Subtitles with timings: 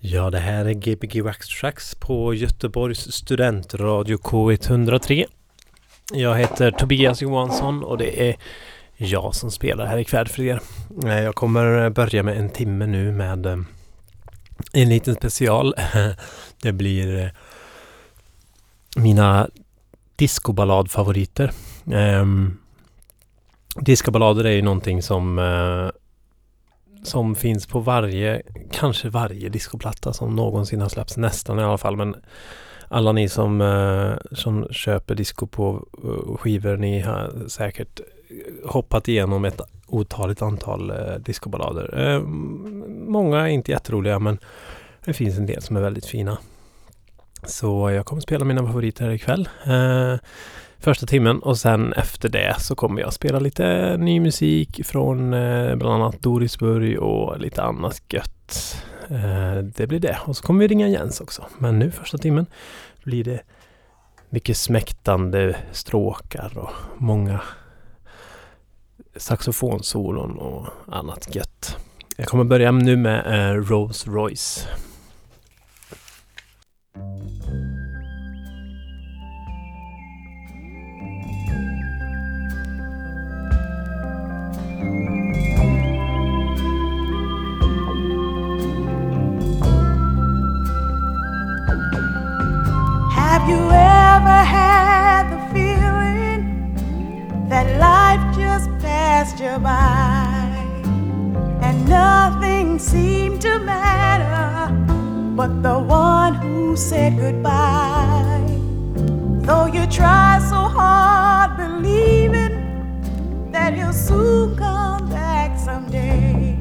[0.00, 5.24] Ja, det här är Gbg Wax Tracks på Göteborgs studentradio K103.
[6.12, 8.36] Jag heter Tobias Johansson och det är
[8.96, 10.60] jag som spelar här ikväll för er.
[11.04, 13.58] Jag kommer börja med en timme nu med eh,
[14.72, 15.74] en liten special.
[16.62, 17.30] Det blir eh,
[18.96, 19.48] mina
[20.16, 21.50] discoballadfavoriter.
[21.92, 22.58] Ehm,
[23.76, 25.90] discoballader är ju någonting som eh,
[27.02, 28.42] som finns på varje,
[28.72, 31.96] kanske varje discoplatta som någonsin har släppts, nästan i alla fall.
[31.96, 32.16] Men
[32.88, 38.00] alla ni som, eh, som köper disco på uh, skivor, ni har säkert
[38.64, 41.98] hoppat igenom ett otaligt antal eh, discoballader.
[41.98, 42.20] Eh,
[43.08, 44.38] många är inte jätteroliga men
[45.04, 46.38] det finns en del som är väldigt fina.
[47.46, 49.48] Så jag kommer spela mina favoriter här ikväll.
[49.66, 50.14] Eh,
[50.80, 55.76] första timmen och sen efter det så kommer jag spela lite ny musik från eh,
[55.76, 58.84] bland annat Dorisburg och lite annat gött.
[59.08, 60.18] Eh, det blir det.
[60.26, 61.46] Och så kommer vi ringa Jens också.
[61.58, 62.46] Men nu första timmen
[63.04, 63.40] blir det
[64.30, 67.40] mycket smäktande stråkar och många
[69.16, 71.76] saxofonsolon och annat gött.
[72.16, 74.68] Jag kommer börja nu med eh, Rolls Royce.
[84.78, 84.86] Have
[93.48, 96.76] you ever had the feeling
[97.48, 100.46] that life just passed you by
[101.60, 104.72] and nothing seemed to matter
[105.34, 108.46] but the one who said goodbye?
[109.44, 112.67] Though you try so hard believing
[113.68, 116.56] that he'll soon come back someday,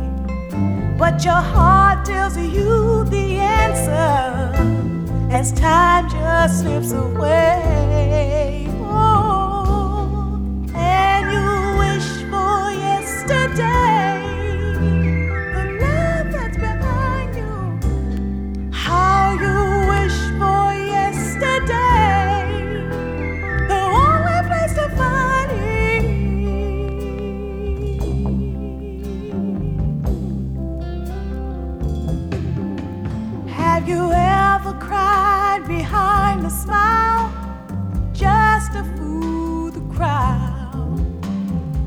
[0.98, 4.52] but your heart tells you the answer
[5.32, 8.68] as time just slips away.
[8.82, 10.20] Oh,
[10.76, 14.27] and you wish for yesterday,
[33.88, 37.32] you ever cried behind a smile
[38.12, 40.74] just to fool the crowd?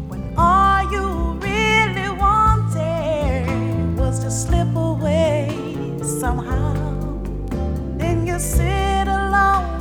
[0.08, 5.50] When all you really wanted was to slip away
[6.02, 6.72] somehow.
[7.98, 9.79] Then you sit alone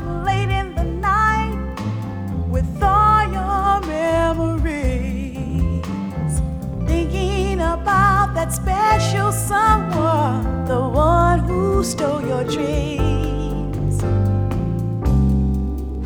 [7.69, 14.01] about that special someone, the one who stole your dreams.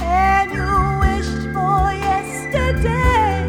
[0.01, 0.71] And you
[1.03, 3.42] wished for yesterday,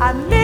[0.00, 0.39] I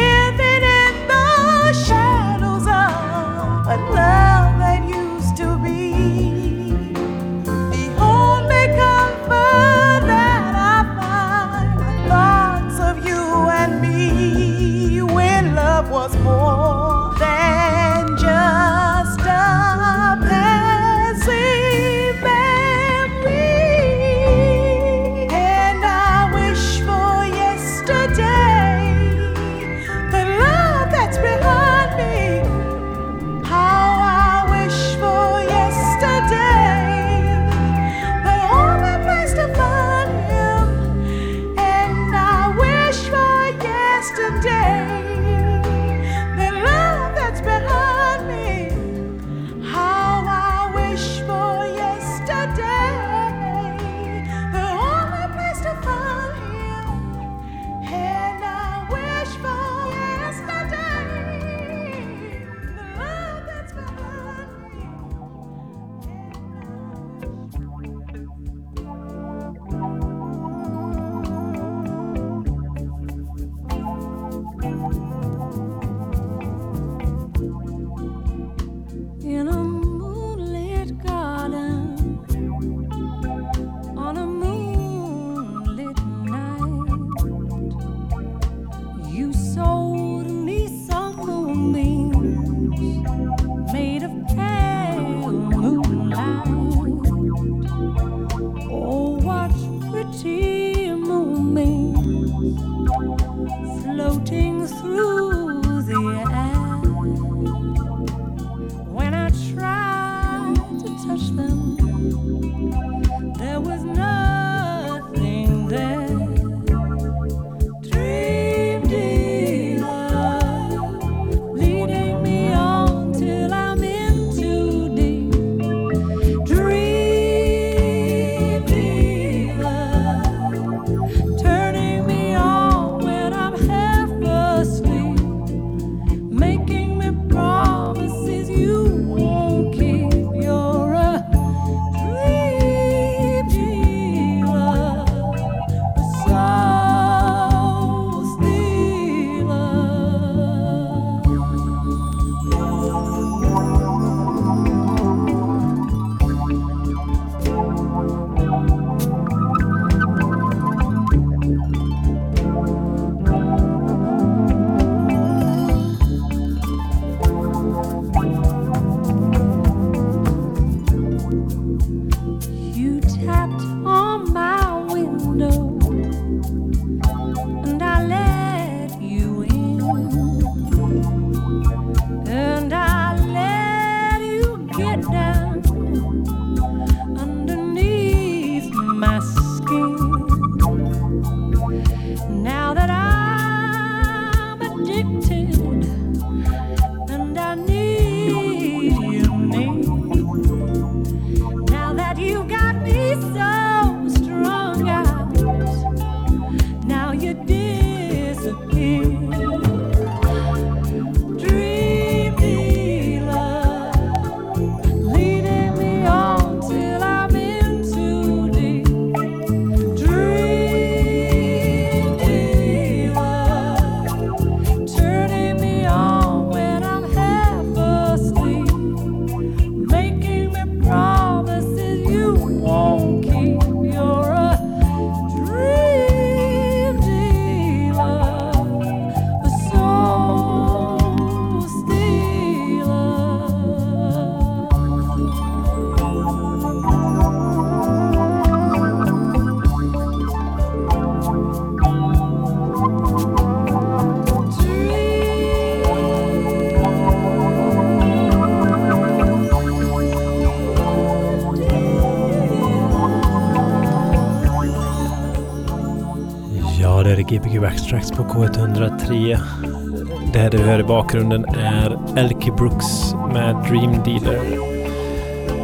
[271.06, 274.40] bakgrunden är Elkie Brooks med Dream Dealer.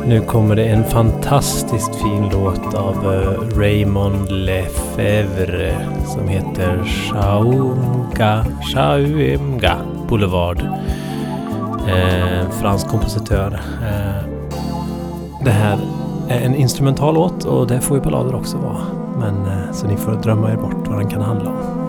[0.06, 5.74] Nu kommer det en fantastiskt fin låt av eh, Raymond Lefevre
[6.06, 9.76] som heter Shaunga, Shaumga
[10.08, 10.62] Boulevard.
[11.88, 13.60] Eh, fransk kompositör.
[13.82, 14.24] Eh,
[15.44, 15.78] det här
[16.28, 18.82] är en instrumental låt och det får ju ballader också vara.
[19.18, 21.81] Men eh, så ni får drömma er bort vad den kan handla om.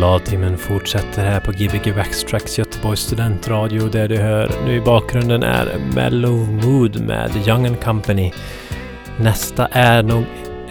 [0.00, 3.88] Balladtimmen fortsätter här på Gbg Backstracks Göteborgs studentradio.
[3.88, 8.32] där du hör nu i bakgrunden är Mellow Mood med Young and Company.
[9.18, 10.24] Nästa är nog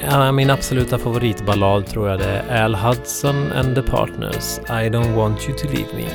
[0.09, 5.15] ja, min absoluta favoritballad tror jag det är Al Hudson and the Partners I don't
[5.15, 6.05] want you to leave me.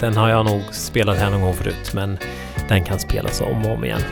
[0.00, 2.18] Den har jag nog spelat här någon gång förut men
[2.68, 4.02] den kan spelas om och om igen.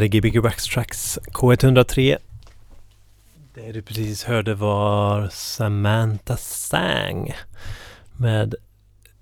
[0.00, 2.18] här är Gbg Wax Tracks K103.
[3.54, 7.32] Det du precis hörde var Samantha Sang
[8.16, 8.54] med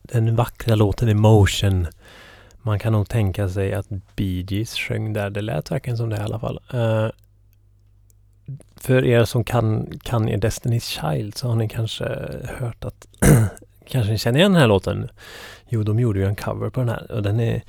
[0.03, 1.87] den vackra låten Emotion.
[2.63, 3.87] Man kan nog tänka sig att
[4.17, 5.31] Bee Gees sjöng där.
[5.31, 6.61] Det lät verkligen som det i alla fall.
[6.75, 7.11] Uh,
[8.77, 12.05] för er som kan, kan er Destiny's Child så har ni kanske
[12.59, 13.07] hört att
[13.89, 15.09] kanske ni känner igen den här låten?
[15.69, 17.63] Jo, de gjorde ju en cover på den här och den är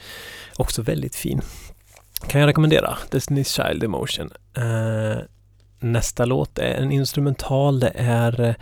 [0.57, 1.41] också väldigt fin
[2.27, 2.97] kan jag rekommendera.
[3.11, 4.29] Destiny's Child Emotion.
[4.57, 5.17] Eh,
[5.79, 7.79] nästa låt är en instrumental.
[7.79, 8.55] Det är eh,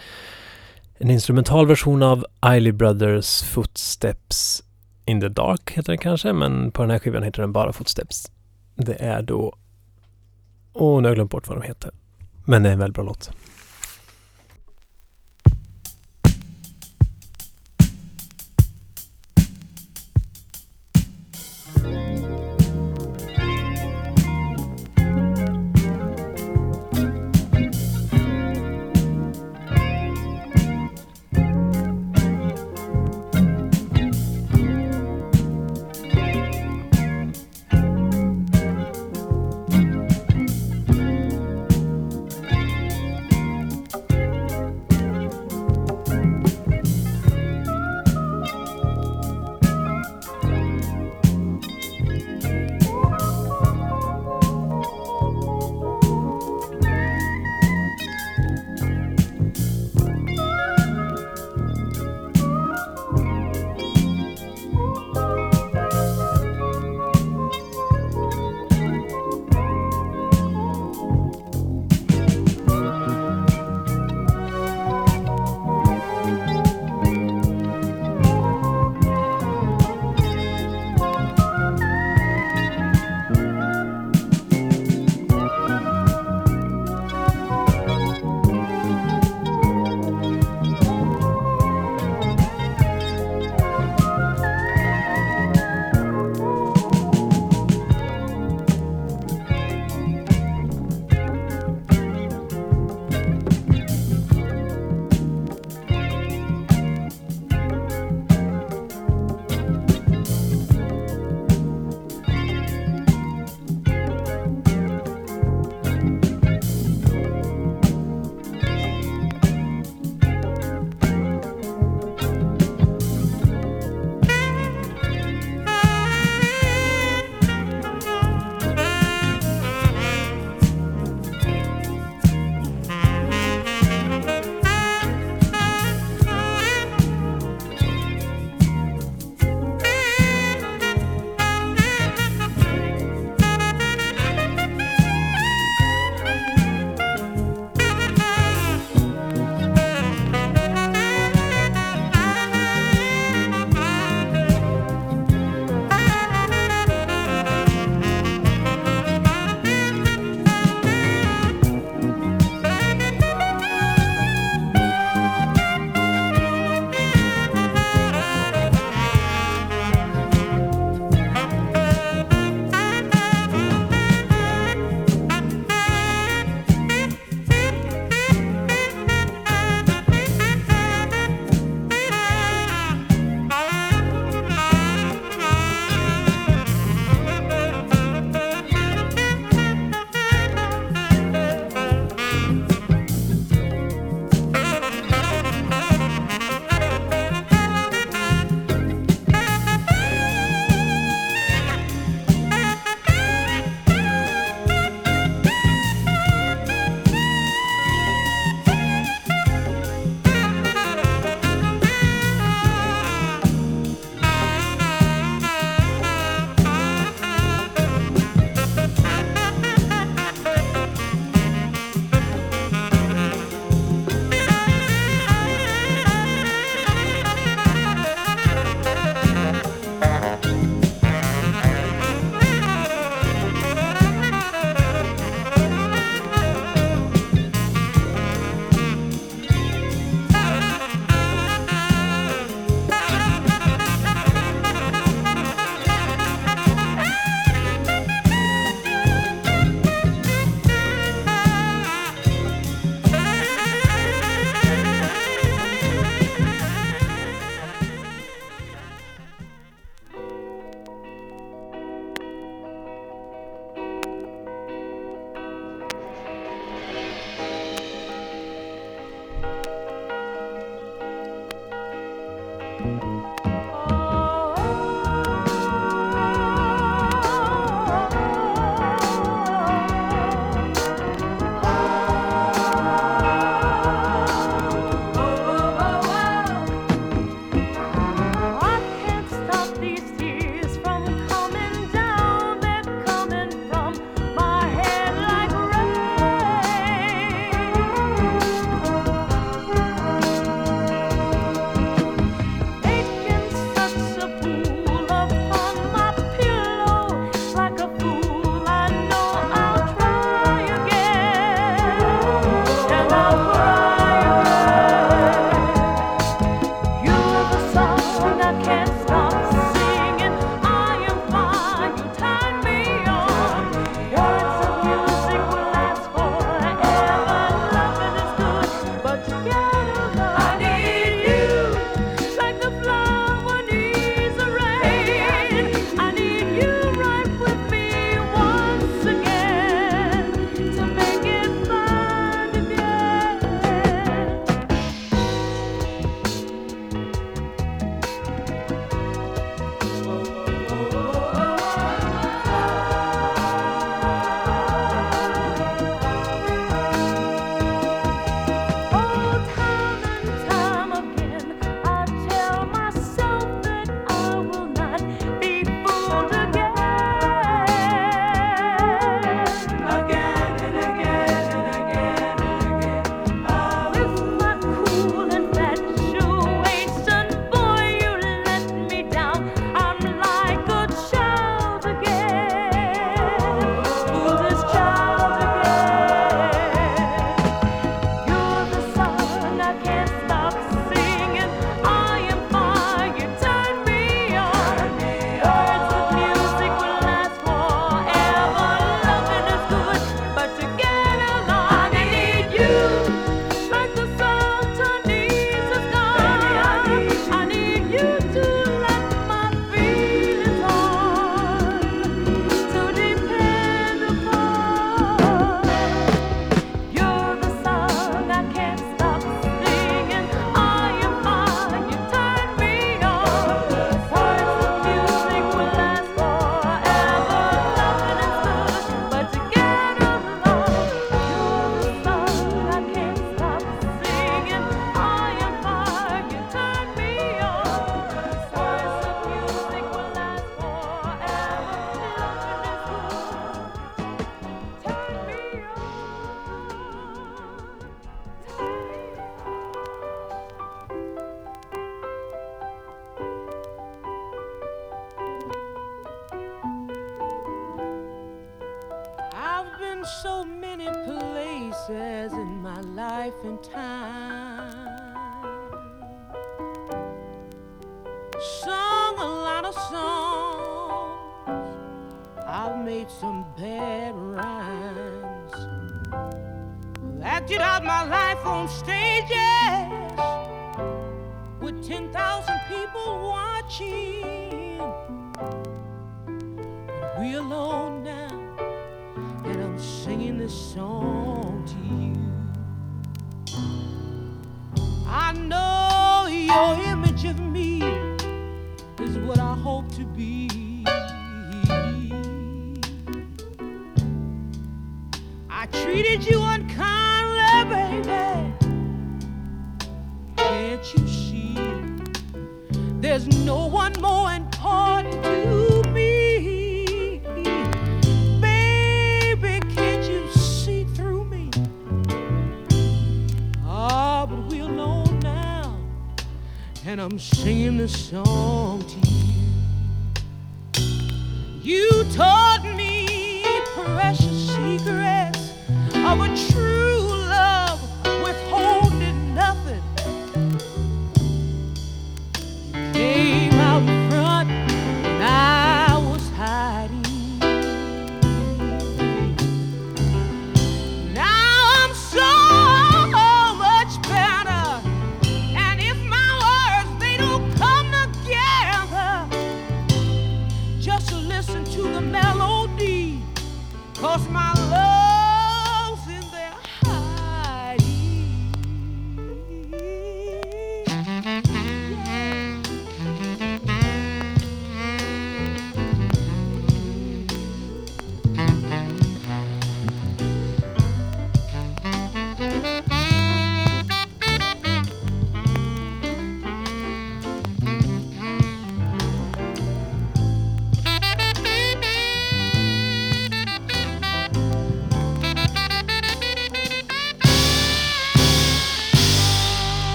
[0.98, 4.64] en instrumental version av Eiley Brothers Footsteps
[5.06, 8.32] in the Dark heter den kanske, men på den här skivan heter den bara Footsteps.
[8.76, 9.58] Det är då...
[10.74, 11.92] Åh, oh, nu har jag glömt bort vad de heter.
[12.46, 13.32] Men det är en väldigt bra låt.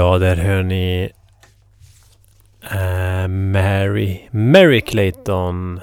[0.00, 1.10] Ja, där hör ni
[2.64, 5.80] uh, Mary, Mary Clayton.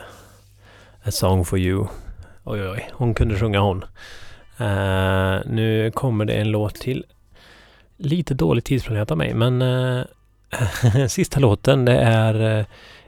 [1.03, 1.87] A song for you.
[2.43, 2.89] Oj, oj, oj.
[2.93, 3.83] Hon kunde sjunga hon.
[4.61, 7.05] Uh, nu kommer det en låt till.
[7.97, 10.05] Lite dålig tidsplanerat av mig, men uh,
[11.07, 12.65] sista låten det är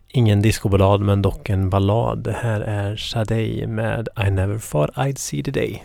[0.07, 2.24] ingen discoballad men dock en ballad.
[2.24, 5.84] Det här är Sade med I never thought I'd see the day.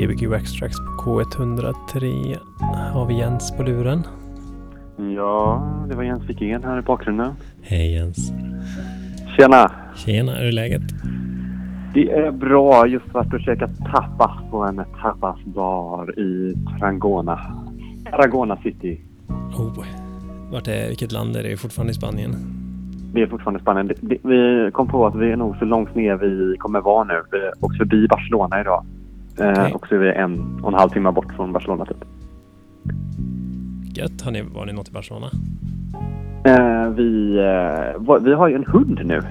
[0.00, 2.36] Gbg Extracts på K103.
[2.92, 4.02] Har vi Jens på luren?
[5.16, 7.32] Ja, det var Jens Wikén här i bakgrunden.
[7.62, 8.32] Hej Jens.
[9.36, 9.70] Tjena!
[9.96, 10.82] Tjena, hur är läget?
[11.94, 12.86] Det är bra.
[12.86, 17.38] Just varit och käkat tapas på en tapasbar i Trangona.
[18.10, 19.00] Tarragona City.
[19.58, 19.84] Oh,
[20.52, 21.56] vart är, vilket land är det?
[21.56, 22.36] Fortfarande i Spanien?
[23.14, 23.86] Vi är fortfarande i Spanien.
[23.86, 27.04] Det- det- Vi kom på att vi är nog så långt ner vi kommer vara
[27.04, 27.22] nu.
[27.32, 28.84] Vi åkte förbi Barcelona idag.
[29.40, 32.04] Eh, och så är vi en och en halv timme bort från Barcelona typ.
[33.94, 34.22] Gött.
[34.22, 35.26] Har ni, var ni något i Barcelona?
[36.44, 39.22] Eh, vi, eh, vi har ju en hund nu.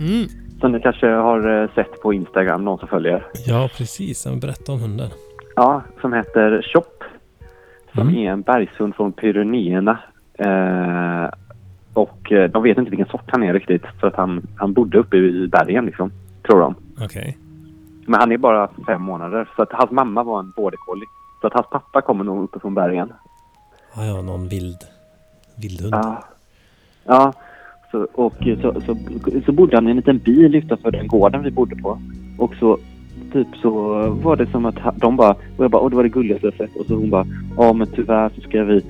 [0.00, 0.26] Mm.
[0.60, 3.26] Som ni kanske har sett på Instagram, någon som följer.
[3.46, 4.26] Ja, precis.
[4.40, 5.08] Berätta om hunden.
[5.56, 7.04] Ja, som heter Chop.
[7.94, 8.14] Som Mm.
[8.20, 9.98] är en bergshund från Pyrenéerna.
[10.38, 11.30] Eh,
[11.92, 13.82] och de vet inte vilken sort han är riktigt.
[14.00, 16.10] För att han, han bodde uppe i bergen liksom,
[16.46, 16.74] tror de.
[17.04, 17.38] Okej.
[18.08, 19.48] Men han är bara fem månader.
[19.56, 21.06] Så att hans mamma var en border collie.
[21.40, 23.12] Så att hans pappa kommer nog uppe från bergen.
[23.96, 24.78] Ja, ja, någon vild,
[25.62, 25.94] vildhund.
[25.94, 26.24] Ja.
[27.04, 27.32] Ja.
[27.90, 28.96] Så, och så, så,
[29.46, 31.98] så bodde han i en liten bil utanför den gården vi bodde på.
[32.38, 32.78] Och så
[33.32, 33.70] typ så
[34.10, 36.54] var det som att de bara, och jag bara, åh det var det gulligaste jag
[36.54, 36.76] sett.
[36.76, 38.84] Och så hon bara, ja men tyvärr så ska vi,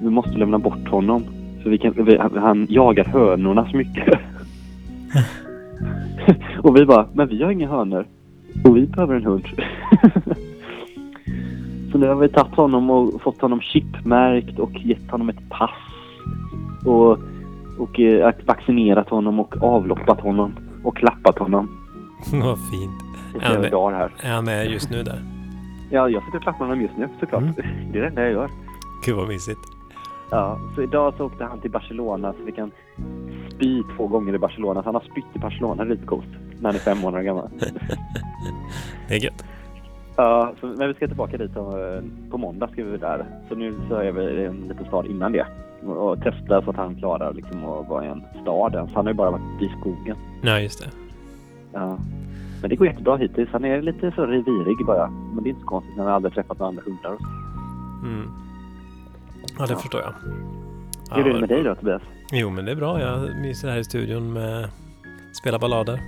[0.00, 1.24] vi måste lämna bort honom.
[1.62, 4.18] För vi kan, vi, han- han jagar hönorna så mycket.
[6.62, 8.06] och vi bara, men vi har inga hönor.
[8.64, 9.44] Och vi behöver en hund.
[11.92, 15.70] så nu har vi tagit honom och fått honom chipmärkt och gett honom ett pass.
[16.84, 17.18] Och,
[17.78, 20.54] och eh, vaccinerat honom och avloppat honom.
[20.84, 21.68] Och klappat honom.
[22.32, 22.92] Vad fint.
[23.60, 24.12] Men- dagar här.
[24.20, 25.18] Är han med just nu där?
[25.90, 27.42] Ja, jag sitter och klappar honom just nu såklart.
[27.42, 27.54] Mm.
[27.92, 28.50] Det är det enda jag gör.
[29.06, 29.73] Gud vad mysigt.
[30.34, 32.70] Ja, så idag så åkte han till Barcelona så vi kan
[33.50, 34.82] spy två gånger i Barcelona.
[34.82, 36.28] Så han har spytt i Barcelona, det är lite coolt.
[36.60, 37.48] När han är fem månader gammal.
[39.08, 39.44] Det är gött.
[40.16, 43.24] Ja, så, men vi ska tillbaka dit och, eh, på måndag ska vi där.
[43.48, 45.46] Så nu så är vi i en liten stad innan det.
[45.86, 48.88] Och, testa så att han klarar liksom att vara i en stad än.
[48.88, 50.16] Så han har ju bara varit i skogen.
[50.42, 50.90] Ja, just det.
[51.72, 51.98] Ja.
[52.60, 53.48] Men det går jättebra hittills.
[53.52, 55.10] Han är lite så revirig bara.
[55.34, 57.16] Men det är inte så konstigt när han aldrig träffat några andra hundar.
[58.02, 58.28] Mm.
[59.58, 59.78] Ja, det Ja.
[59.78, 60.14] förstår jag.
[61.16, 62.02] Hur är det med dig då Tobias?
[62.32, 63.00] Jo, men det är bra.
[63.00, 64.68] Jag myser här i studion med
[65.40, 66.00] spela ballader.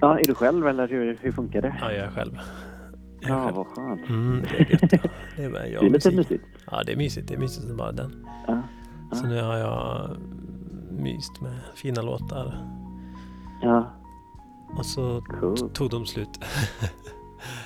[0.00, 1.76] Ja, är du själv eller hur, hur funkar det?
[1.80, 2.38] Ja, jag är själv.
[3.20, 3.56] Jag är Ja, själv.
[3.56, 4.08] vad skönt.
[4.08, 4.90] Mm, det är gött.
[5.36, 6.44] Det är, jag Det är lite mysigt.
[6.70, 7.28] Ja, det är mysigt.
[7.28, 8.26] Det är mysigt som bara den.
[8.46, 8.62] Ja.
[9.12, 9.28] Så Ja.
[9.28, 10.16] nu har jag
[10.90, 12.54] myst med fina låtar.
[13.62, 13.92] Ja,
[14.78, 15.56] Och så cool.
[15.56, 16.28] tog de slut.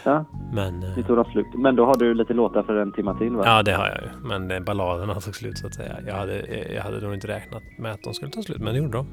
[0.05, 0.81] Ja, Men...
[0.81, 1.47] nu tog slut.
[1.55, 3.43] Men då har du lite låtar för en timma till va?
[3.47, 4.29] Ja, det har jag ju.
[4.29, 5.97] Men eh, balladerna tog slut så att säga.
[6.07, 8.75] Jag hade, eh, jag hade nog inte räknat med att de skulle ta slut, men
[8.75, 9.07] det gjorde de.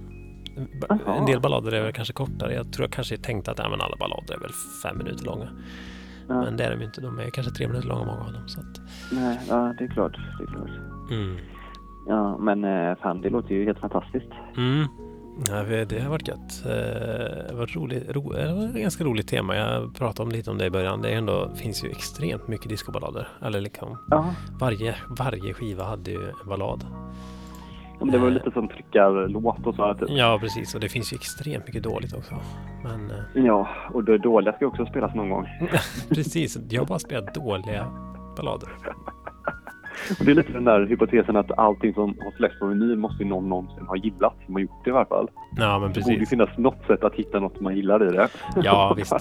[0.90, 1.16] Jaha.
[1.16, 2.54] En del ballader är väl kanske kortare.
[2.54, 4.52] Jag tror jag kanske tänkte att ja, men alla ballader är väl
[4.84, 5.48] fem minuter långa.
[6.28, 6.42] Ja.
[6.42, 7.02] Men det är de inte.
[7.02, 8.48] De är kanske tre minuter långa många av dem.
[8.48, 8.82] Så att,
[9.12, 10.18] Nej, ja, det är klart.
[10.38, 10.70] Det är klart.
[11.12, 11.38] mm.
[12.08, 14.32] Ja, men eh, fan, det låter ju helt fantastiskt.
[14.58, 14.88] Mm.
[15.48, 16.64] Ja, det har varit gött.
[16.66, 19.56] Eh, Det har varit roligt, ro, det var ett ganska roligt tema.
[19.56, 21.02] Jag pratade om lite om det i början.
[21.02, 23.28] Det ändå, finns ju extremt mycket discoballader.
[23.42, 26.86] Eller liksom, Ja, varje, varje skiva hade ju en ballad.
[28.00, 29.94] men det var ju lite som tryckarlåt och så.
[29.94, 30.10] Typ.
[30.10, 30.76] Ja, precis.
[30.76, 32.36] Och det finns ju extremt mycket dåligt också.
[32.84, 35.48] Men eh, Ja, och det dåliga ska också spelas någon gång.
[36.10, 37.88] precis, jag har bara spelat dåliga
[38.38, 38.70] ballader.
[40.20, 43.24] Och det är lite den där hypotesen att allting som har släppts på vinyl måste
[43.24, 44.34] ju någon någonsin ha gillat.
[44.46, 45.30] Som har gjort det i alla fall.
[45.58, 46.30] Ja, men Det borde precis.
[46.30, 48.30] finnas något sätt att hitta något man gillar i det.
[48.56, 49.14] Ja, visst.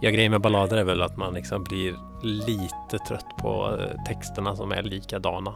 [0.00, 4.56] Ja, grejen med ballader är väl att man liksom blir lite trött på eh, texterna
[4.56, 5.54] som är likadana.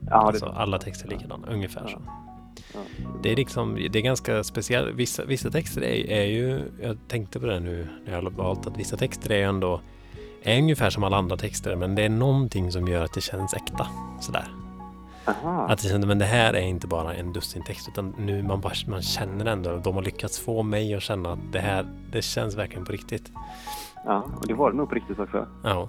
[0.00, 1.98] Ja, det, alltså alla texter är likadana, ungefär så.
[2.74, 2.80] Ja.
[3.22, 4.94] Det är liksom, det är ganska speciellt.
[4.94, 8.66] Vissa, vissa texter är, är ju, jag tänkte på det nu när jag har valt
[8.66, 9.80] att vissa texter är ju ändå
[10.46, 13.54] är ungefär som alla andra texter men det är någonting som gör att det känns
[13.54, 13.86] äkta.
[14.20, 14.44] Sådär.
[15.26, 15.66] Aha.
[15.68, 18.60] Att det känns, men det här är inte bara en dussin text utan nu man,
[18.60, 22.22] bara, man känner ändå de har lyckats få mig att känna att det här, det
[22.22, 23.32] känns verkligen på riktigt.
[24.04, 25.46] Ja, och det var det nog på riktigt också.
[25.64, 25.88] Ja.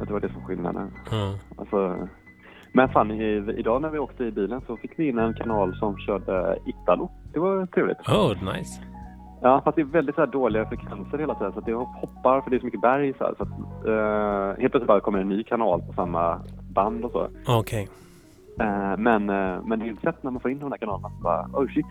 [0.00, 0.90] Att det var det som skillnaden.
[1.10, 1.34] ja.
[1.58, 2.08] Alltså,
[2.72, 5.76] men fan, i, idag när vi åkte i bilen så fick vi in en kanal
[5.76, 7.10] som körde Italo.
[7.32, 8.08] Det var trevligt.
[8.08, 8.82] Oh, nice.
[9.42, 11.52] Ja, fast det är väldigt så här dåliga frekvenser hela tiden.
[11.52, 13.14] Så det hoppar, för det är så mycket berg.
[13.18, 13.50] Så, här, så att,
[13.86, 16.40] eh, helt plötsligt bara kommer en ny kanal på samma
[16.74, 17.28] band och så.
[17.46, 17.88] Okej.
[18.60, 21.46] Eh, men, uh, men helt sett när man får in de här kanalerna så bara,
[21.52, 21.86] oh shit.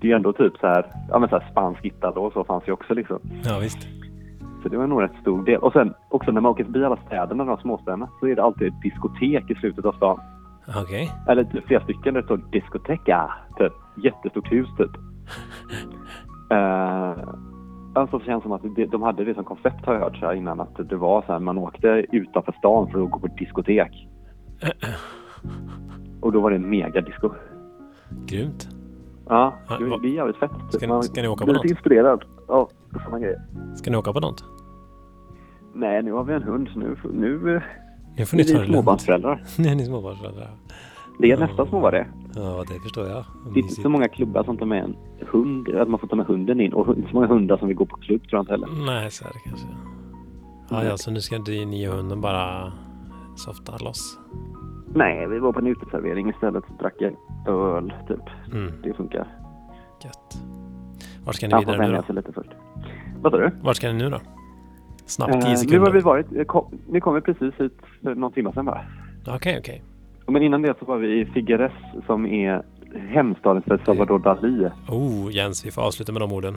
[0.00, 2.68] Det är ändå typ så här, ja men så här spansk Italo och så fanns
[2.68, 3.18] ju också liksom.
[3.44, 3.88] Ja, visst.
[4.62, 5.58] Så det var nog rätt stor del.
[5.58, 8.68] Och sen också när man åker förbi alla städerna, de småstäderna, så är det alltid
[8.68, 10.20] ett diskotek i slutet av stan.
[10.82, 11.10] Okej.
[11.28, 13.30] Eller typ flera stycken där det står diskoteka.
[13.58, 13.72] Typ.
[13.96, 14.90] Jättestort hus typ.
[16.52, 17.34] Uh,
[17.94, 20.26] alltså det känns som att det, de hade det som koncept har jag hört så
[20.26, 20.60] här innan.
[20.60, 24.08] Att det var så här, man åkte utanför stan för att gå på diskotek.
[26.20, 27.30] Och då var det en megadisco.
[28.26, 28.68] Grymt.
[29.28, 30.50] Ja, det, är jävligt fett.
[30.70, 31.62] Ska ni- Man ska ni åka på något?
[31.64, 32.70] lite inspirerad av
[33.04, 33.40] sådana grejer.
[33.76, 34.44] Ska ni åka på något?
[35.74, 37.62] Nej, nu har vi en hund så nu, nu eh,
[38.16, 38.72] Nu får ni ta det lugnt.
[38.72, 39.42] småbarnsföräldrar.
[39.58, 40.50] Nu är ni småbarnsföräldrar.
[41.18, 41.46] Det är Ja.
[41.46, 42.06] nästan det.
[42.34, 43.24] Ja, det förstår jag.
[43.54, 44.96] Det är inte så många klubbar som tar med en
[45.32, 46.72] hund, att man får ta med hunden in.
[46.72, 48.68] Och inte så många hundar som vill gå på klubb tror jag inte heller.
[48.86, 49.66] Nej, så är det kanske.
[50.70, 52.72] Ja, ja, så nu ska inte ni och hunden bara
[53.36, 54.18] softa loss.
[54.94, 56.94] Nej, vi var på en uteservering istället och drack
[57.48, 58.52] öl typ.
[58.52, 59.26] Mm, Det funkar.
[60.04, 60.42] gött.
[61.24, 62.12] Vart ska ni vidare nu vänja då?
[62.14, 62.50] lite först.
[63.22, 63.50] Vad sa du?
[63.62, 64.20] Vart ska ni nu då?
[65.06, 65.90] Snabbt, 10 Eh, nu har sekunder.
[65.92, 68.80] vi varit, eh, kom, ni kom vi precis hit för någon timme sedan va?
[69.28, 69.82] Okej, okej.
[70.32, 71.72] Men innan det så var vi i Figueres
[72.06, 72.62] som är
[73.08, 74.70] hemstaden för Salvador Dalí.
[74.88, 76.56] Oh, Jens, vi får avsluta med de orden.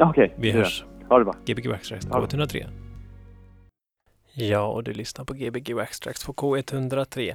[0.00, 0.84] Okej, Vi det gör hörs.
[1.08, 1.34] Ha det bra.
[1.46, 2.26] Gbg Waxtrax på Ja.
[2.26, 2.66] K103.
[4.34, 7.34] Ja, och du lyssnar på Gbg Waxtrax på K103.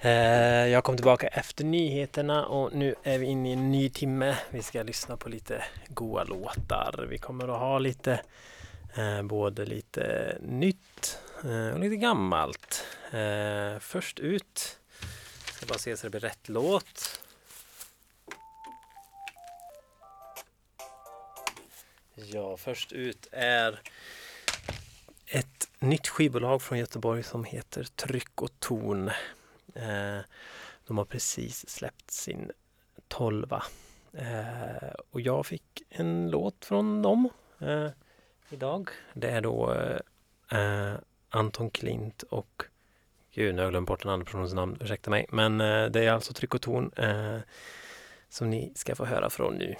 [0.00, 0.10] Eh,
[0.72, 4.34] jag kom tillbaka efter nyheterna och nu är vi inne i en ny timme.
[4.50, 7.06] Vi ska lyssna på lite goa låtar.
[7.10, 8.20] Vi kommer att ha lite
[8.96, 12.86] eh, både lite nytt Eh, och lite gammalt.
[13.10, 14.78] Eh, först ut.
[15.52, 17.22] Ska bara se så det blir rätt låt.
[22.14, 23.80] Ja, först ut är
[25.26, 29.08] ett nytt skivbolag från Göteborg som heter Tryck och Ton.
[29.74, 30.18] Eh,
[30.86, 32.52] de har precis släppt sin
[33.08, 33.62] tolva.
[35.10, 37.28] Och jag fick en låt från dem
[38.50, 38.90] idag.
[39.14, 39.74] Det är då
[41.30, 42.64] Anton Klint och
[43.34, 45.26] Gud, nu har jag glömt bort den andra personens namn, ursäkta mig.
[45.28, 47.38] Men eh, det är alltså Tryck och Ton eh,
[48.28, 49.74] som ni ska få höra från nu.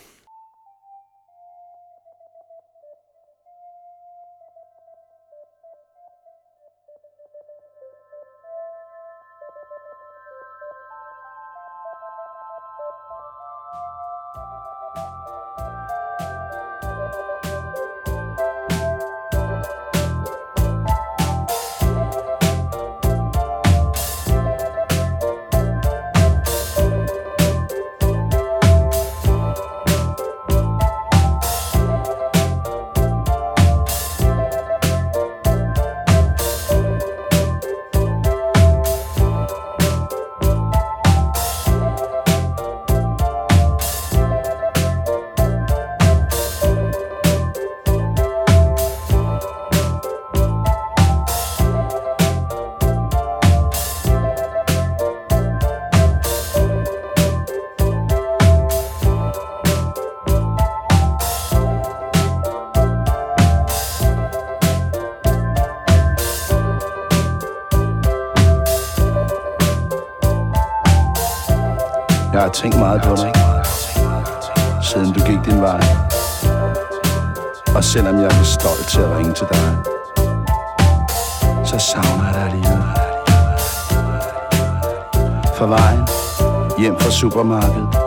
[87.20, 87.99] Hjem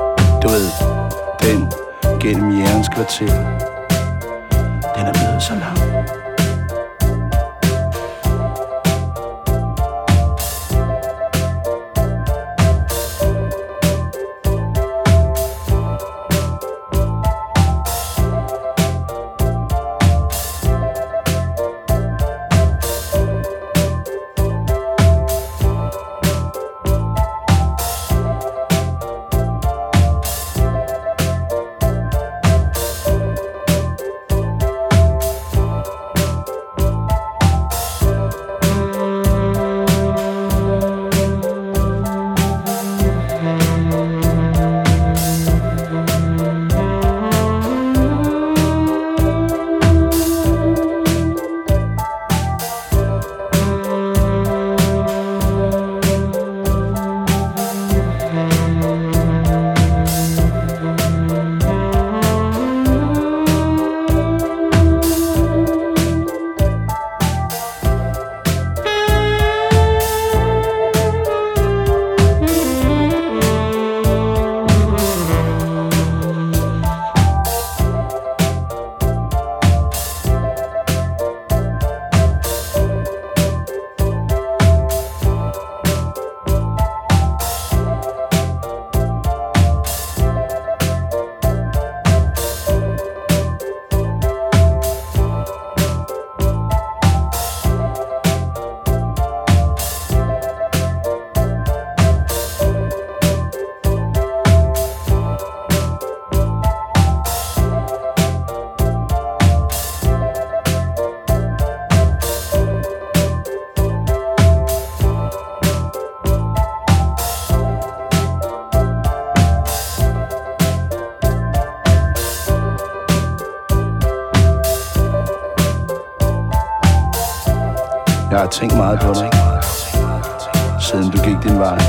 [128.94, 131.80] meget på dig, siden du gik din vej.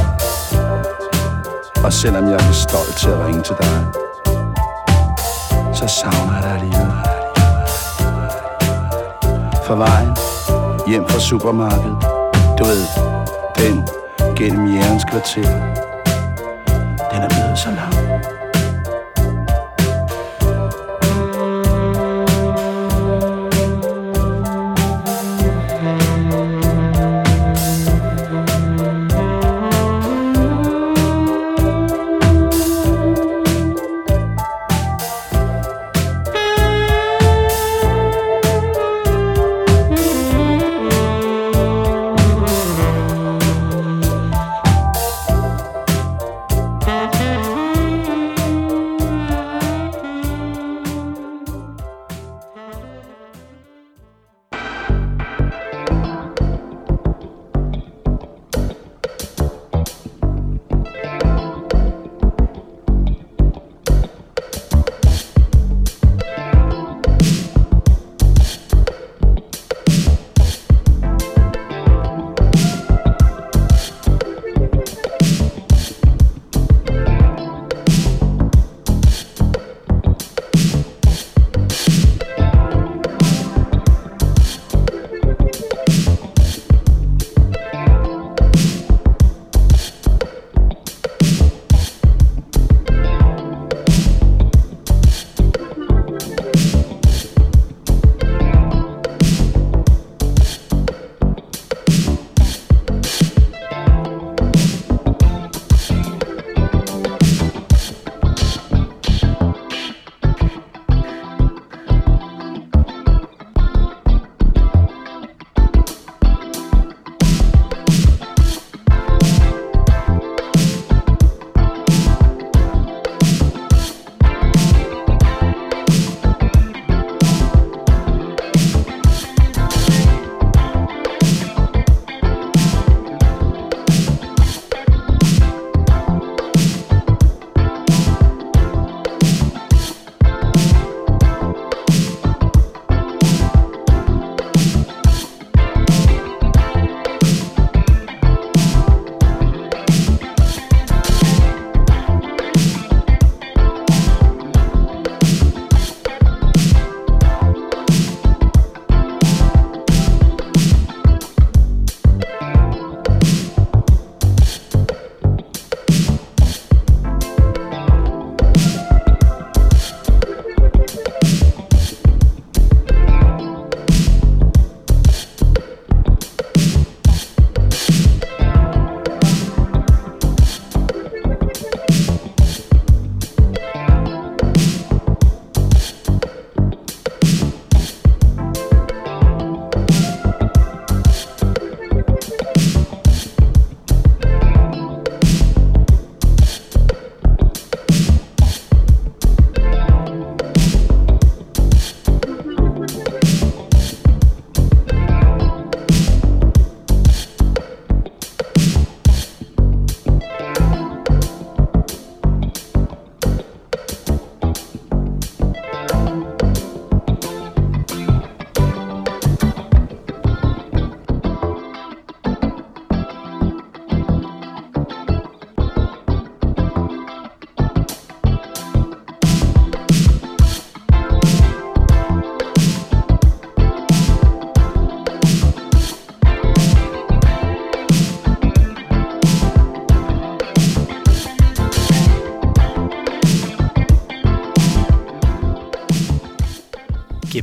[1.85, 3.87] Og selvom jeg er stolt til at ringe til dig,
[5.75, 6.93] så savner jeg dig alligevel.
[9.67, 10.17] For vejen
[10.87, 11.97] hjem fra supermarkedet,
[12.59, 12.87] du ved,
[13.57, 13.89] den
[14.37, 15.51] gennem jægerens kvarter,
[17.11, 18.14] den er blevet så lang.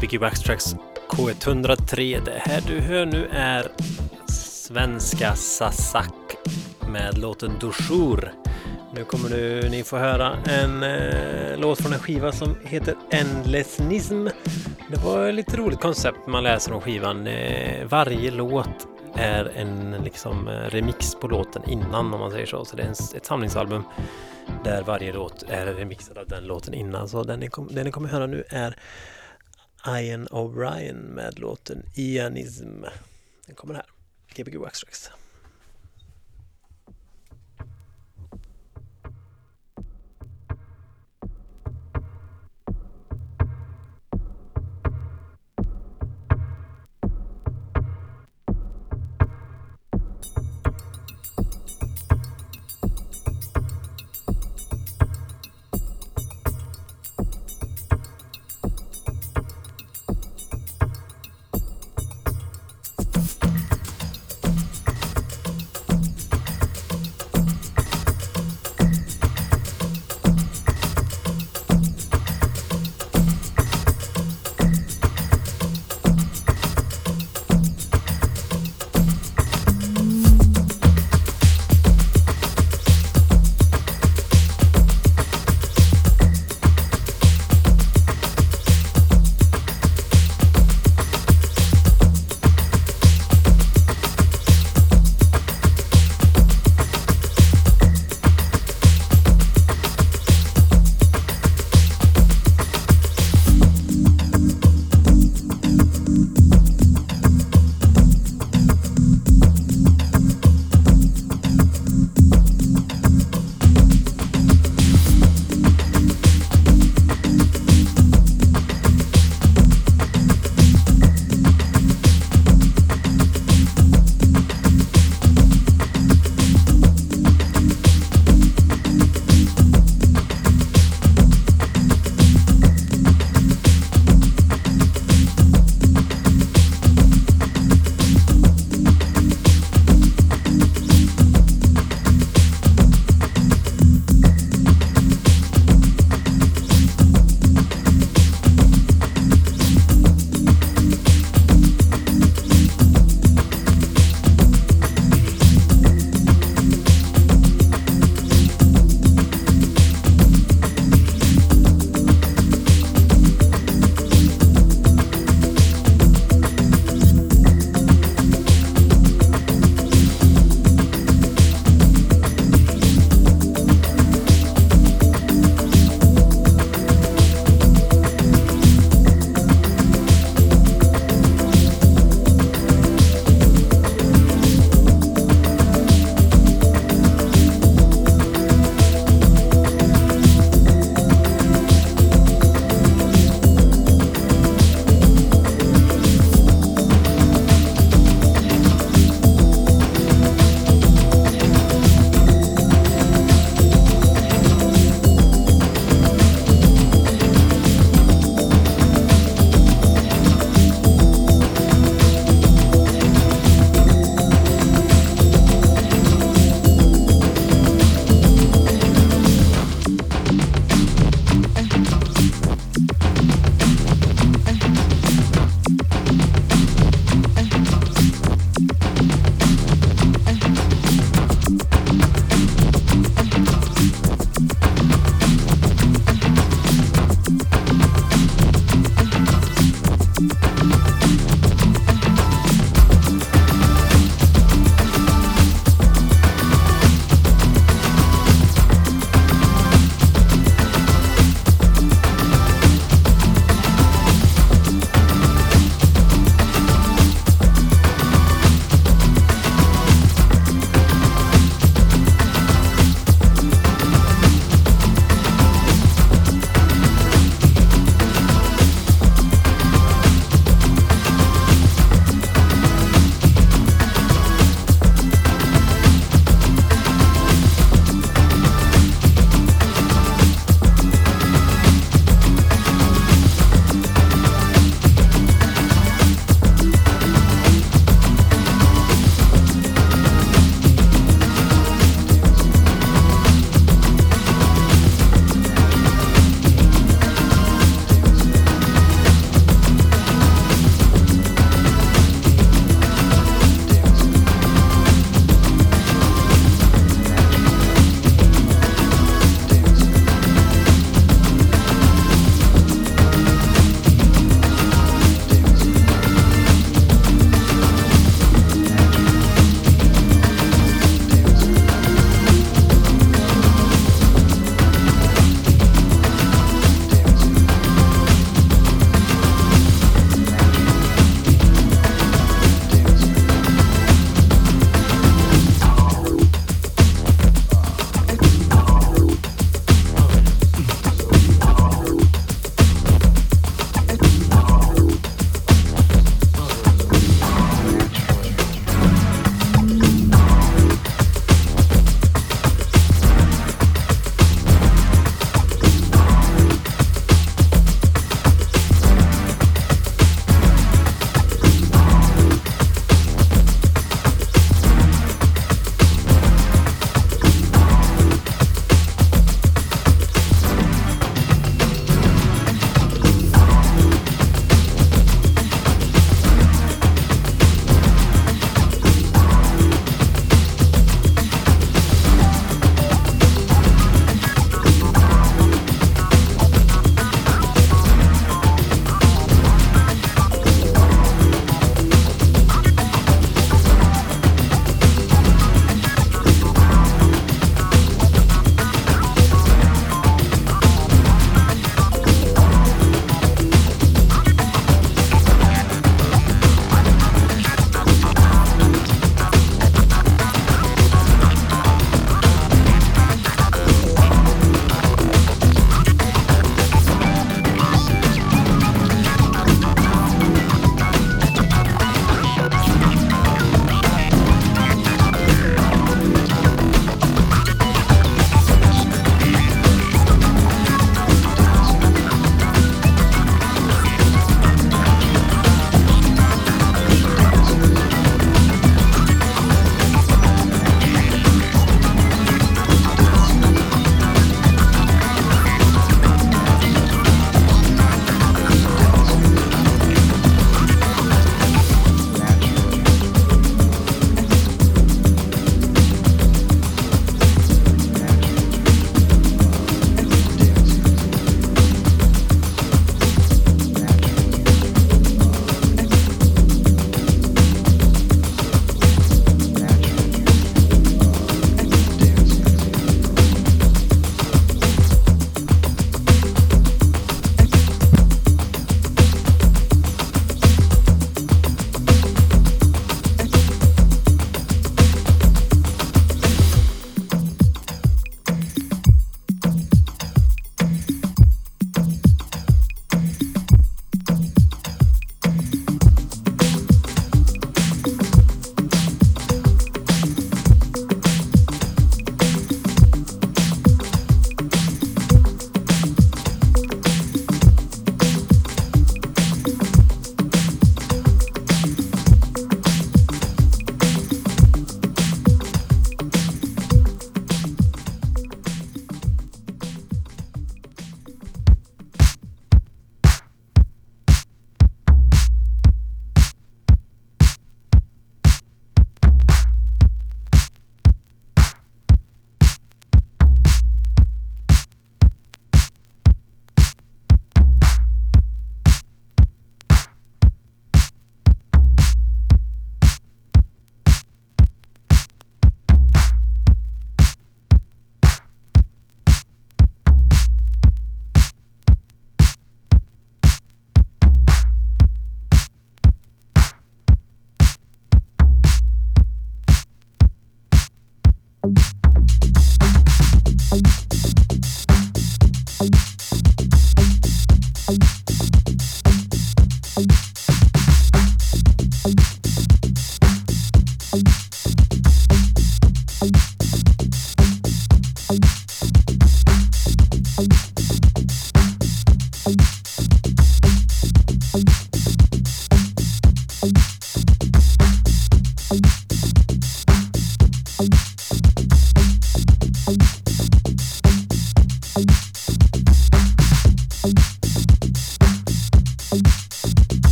[0.00, 0.76] Gbg Backstracks
[1.08, 2.24] K103.
[2.24, 3.68] Det här du hör nu är
[4.32, 6.14] svenska Sasak
[6.88, 8.32] med låten Dujour.
[8.94, 14.24] Nu kommer du, ni få höra en eh, låt från en skiva som heter Endlessnism.
[14.90, 17.26] Det var ett lite roligt koncept man läser om skivan.
[17.26, 22.64] Eh, varje låt är en liksom eh, remix på låten innan om man säger så.
[22.64, 23.82] Så det är en, ett samlingsalbum
[24.64, 27.08] där varje låt är remixad av den låten innan.
[27.08, 28.76] Så den ni, kom, den ni kommer höra nu är
[29.86, 32.84] Ian O'Brien med låten Ianism.
[33.46, 33.86] Den kommer här.
[34.34, 35.10] Gbg Waxtrax.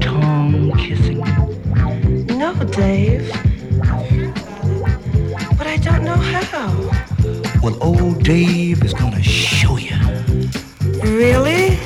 [0.00, 1.18] Tongue kissing?
[2.38, 3.30] No, Dave.
[5.56, 6.70] But I don't know how.
[7.62, 9.96] Well, old Dave is gonna show you.
[11.02, 11.78] Really?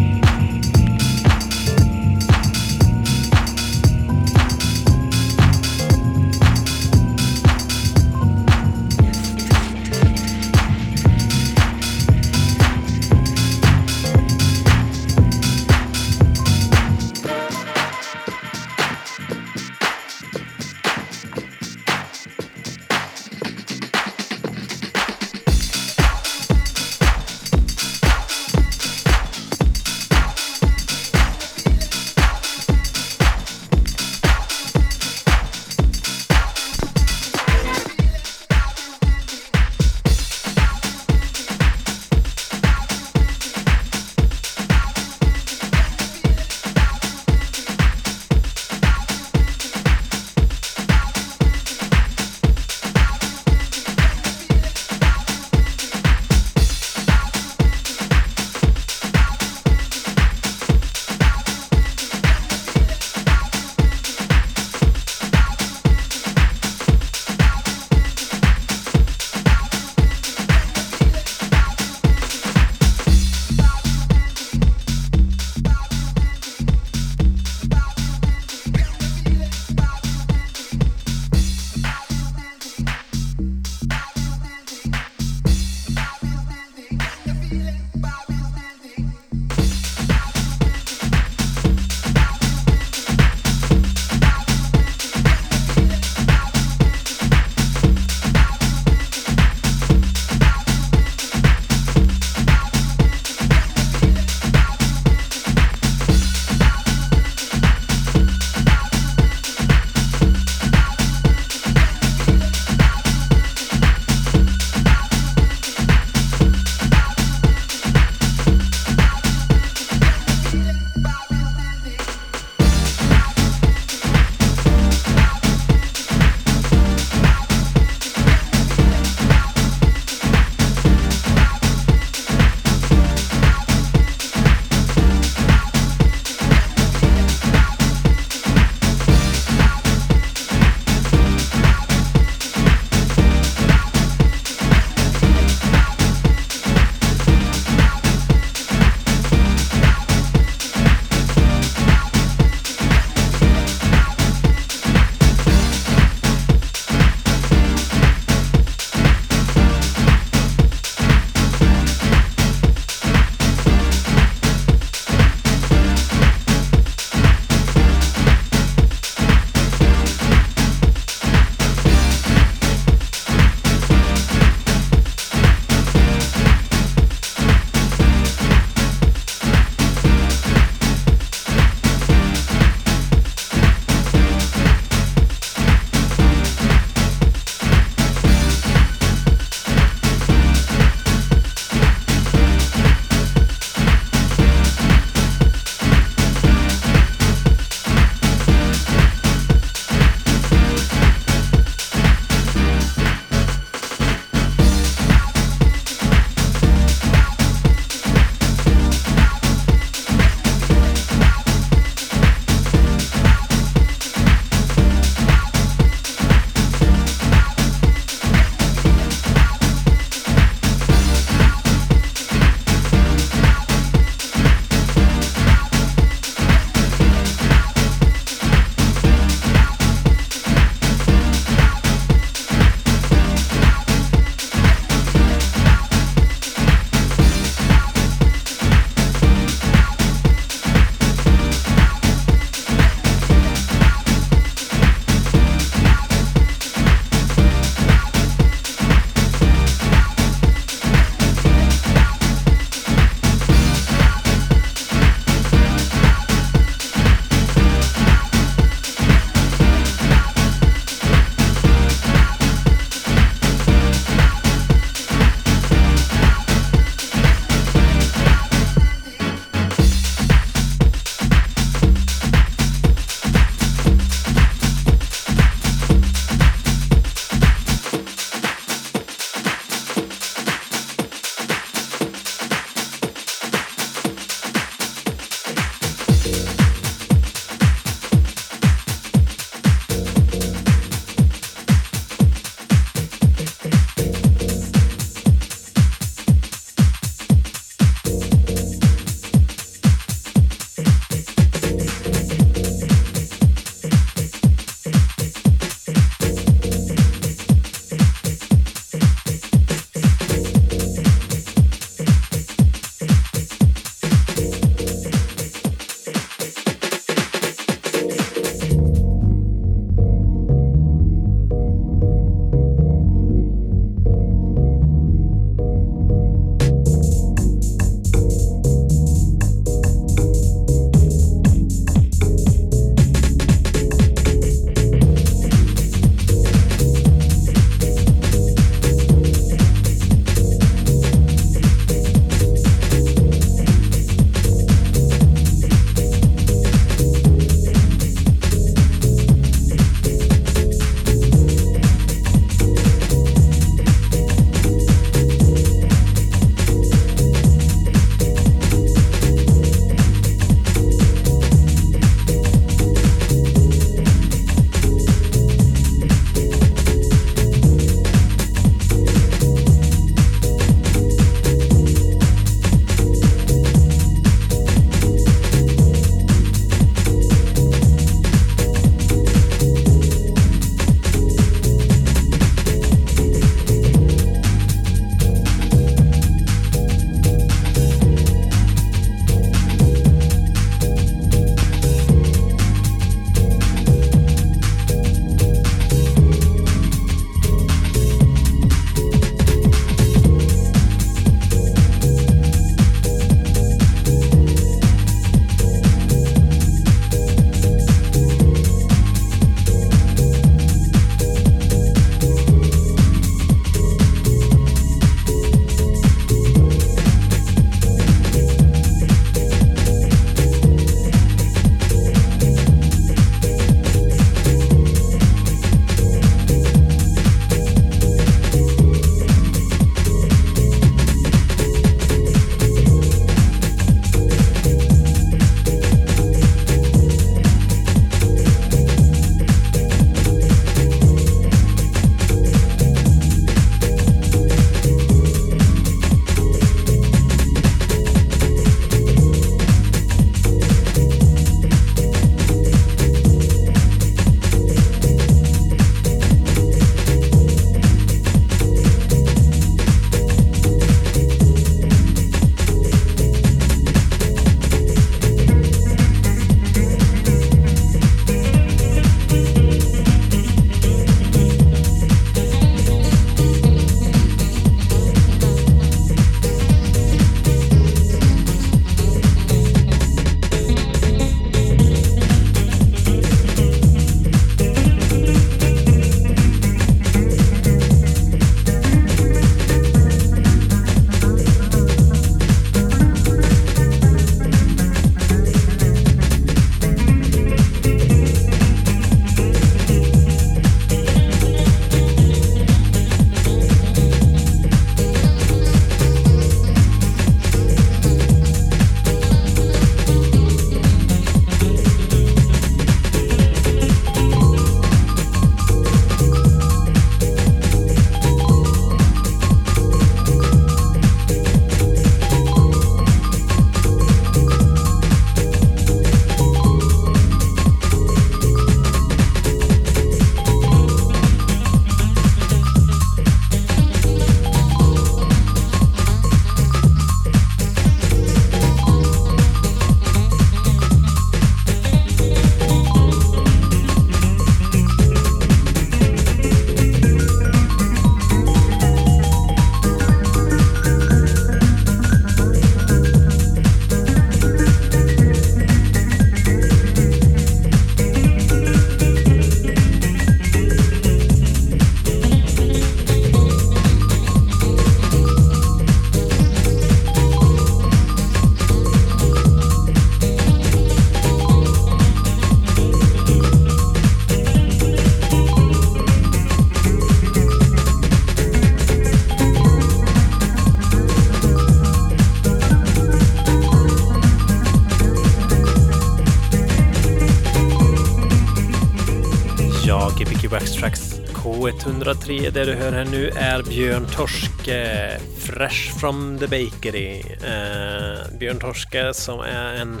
[592.24, 592.50] Tre.
[592.50, 597.20] Det du hör här nu är Björn Torske, Fresh from the Bakery.
[597.20, 600.00] Eh, Björn Torske som är en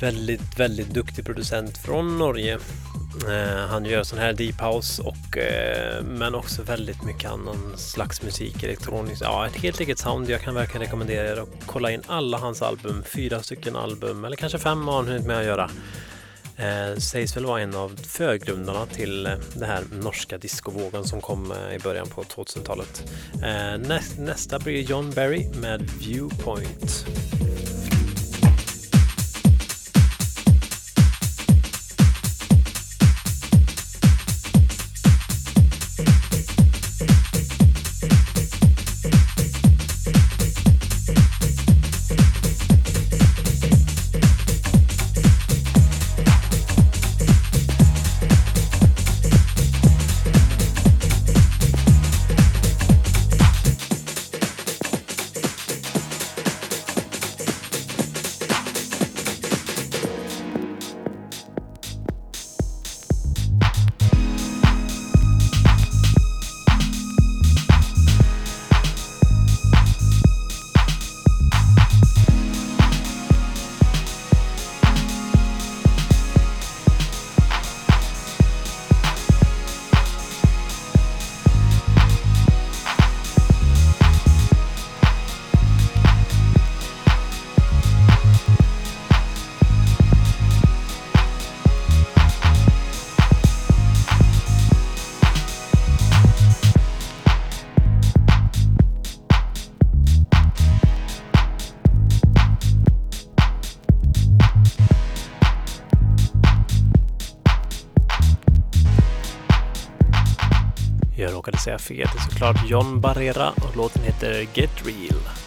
[0.00, 2.58] väldigt, väldigt duktig producent från Norge.
[3.28, 8.22] Eh, han gör sån här deep house och eh, men också väldigt mycket annan slags
[8.22, 9.22] musik, elektronisk.
[9.22, 10.30] Ja, ett helt eget sound.
[10.30, 13.02] Jag kan verkligen rekommendera er att kolla in alla hans album.
[13.06, 15.70] Fyra stycken album, eller kanske fem har han hunnit med att göra.
[16.58, 21.52] Eh, sägs väl vara en av förgrundarna till eh, den här norska discovågen som kom
[21.52, 23.12] eh, i början på 2000-talet.
[23.34, 27.06] Eh, nästa blir John Barry med Viewpoint.
[111.68, 112.08] Säga fel.
[112.14, 115.37] Det är såklart John Barrera och låten heter Get Real.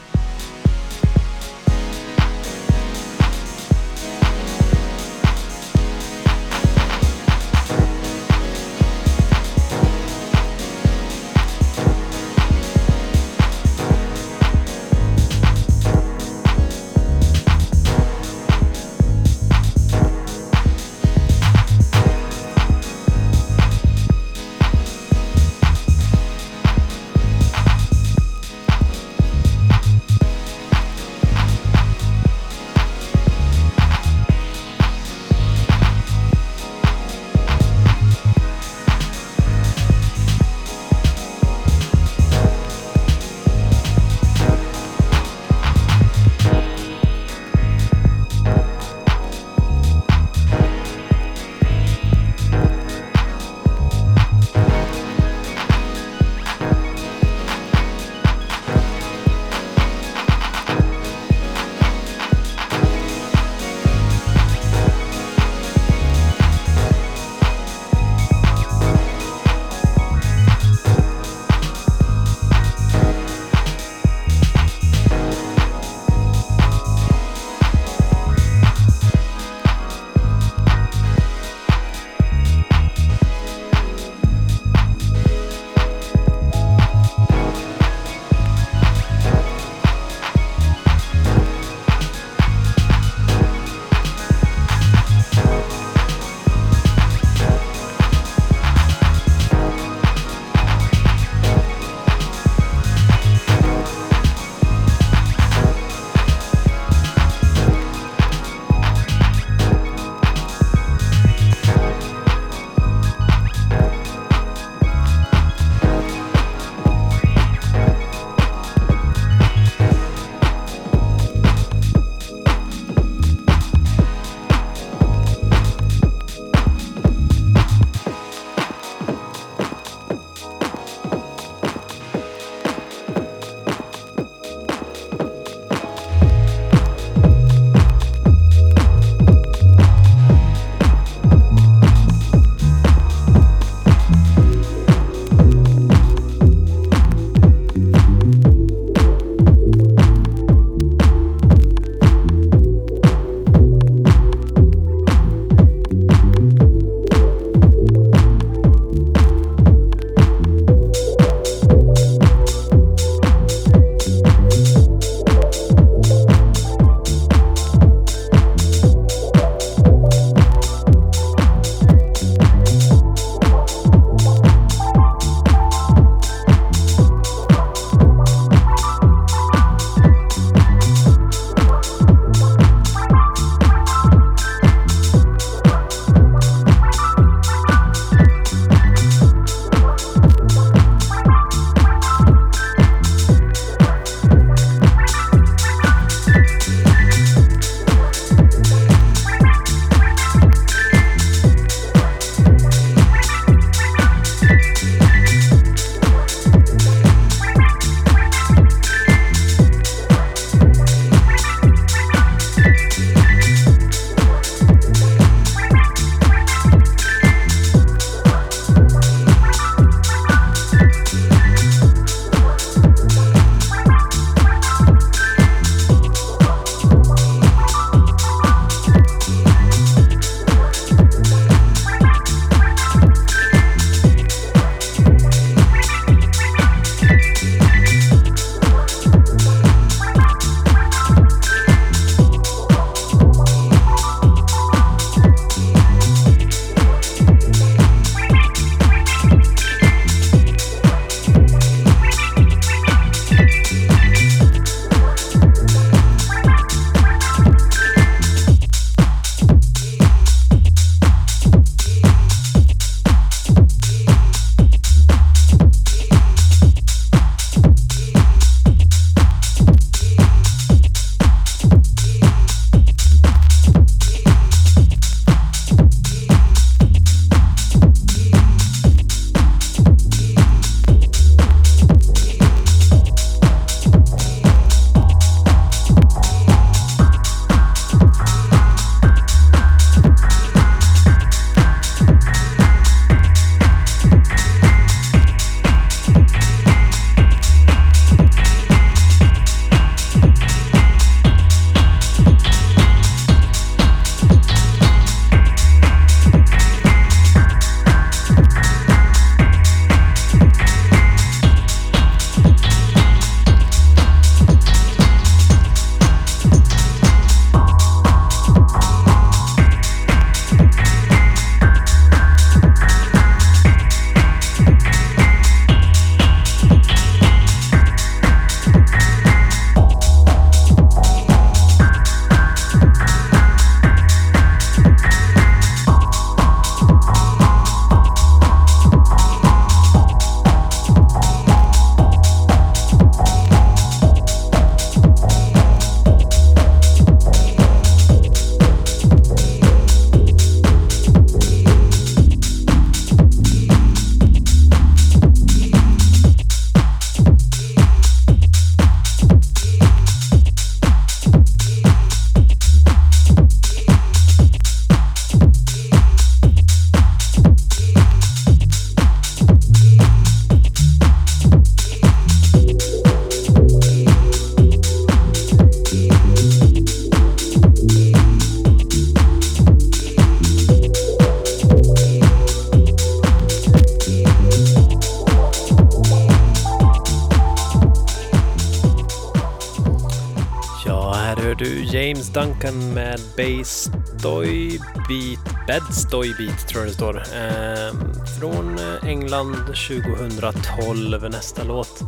[392.34, 393.91] James Duncan med Bass
[394.24, 397.24] Doy Beat, Bed Stoy Beat tror jag det står.
[397.36, 401.30] Ehm, från eh, England 2012.
[401.30, 402.02] Nästa låt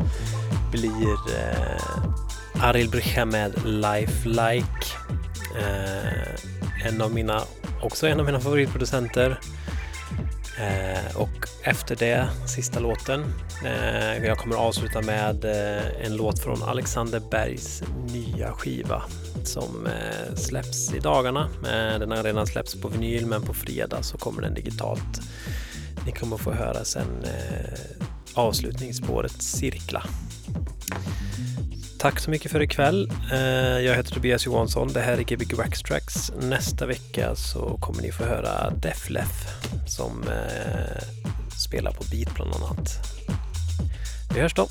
[0.72, 4.86] blir eh, Aril Bricha med Life Like.
[5.60, 7.42] Eh, en av mina,
[7.82, 9.40] också en av mina favoritproducenter.
[10.60, 13.26] Eh, och efter det, sista låten,
[13.66, 17.84] eh, jag kommer avsluta med eh, en låt från Alexander Bergs
[18.14, 19.04] nya skiva
[19.48, 21.50] som eh, släpps i dagarna.
[21.64, 25.22] Eh, den har redan släppts på vinyl men på fredag så kommer den digitalt.
[26.06, 27.80] Ni kommer få höra sen eh,
[28.34, 30.04] avslutningsspåret Cirkla.
[32.00, 33.12] Tack så mycket för ikväll.
[33.86, 34.94] Jag heter Tobias Johansson.
[34.94, 36.32] Det här är Gbg Waxtracks.
[36.42, 39.48] Nästa vecka så kommer ni få höra Def Leff
[39.88, 40.26] som
[41.58, 42.90] spelar på beat bland annat.
[44.34, 44.68] Vi hörs då.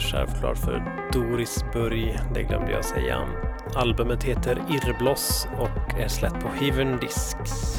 [0.00, 2.18] Självklart för Doris Burg.
[2.34, 3.28] Det glömde jag säga.
[3.74, 7.69] Albumet heter Irrbloss och är släppt på Heaven Discs.